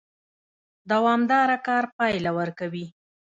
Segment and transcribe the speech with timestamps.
[0.91, 2.85] دوامدار کار پایله ورکوي